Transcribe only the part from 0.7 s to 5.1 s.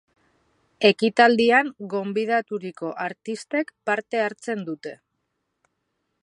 Ekitaldian gonbidaturiko artistek parte hartzen dute.